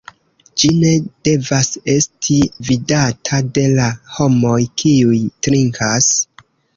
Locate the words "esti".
1.95-2.37